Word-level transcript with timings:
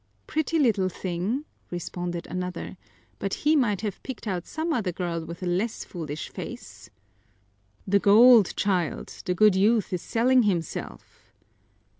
"Pretty 0.25 0.57
little 0.57 0.89
thing!" 0.89 1.45
responded 1.69 2.25
another. 2.25 2.75
"But 3.19 3.35
he 3.35 3.55
might 3.55 3.81
have 3.81 4.01
picked 4.01 4.25
out 4.25 4.47
some 4.47 4.73
other 4.73 4.91
girl 4.91 5.23
with 5.25 5.43
a 5.43 5.45
less 5.45 5.85
foolish 5.85 6.29
face." 6.29 6.89
"The 7.85 7.99
gold, 7.99 8.55
child! 8.55 9.21
The 9.25 9.35
good 9.35 9.55
youth 9.55 9.93
is 9.93 10.01
selling 10.01 10.41
himself." 10.41 11.31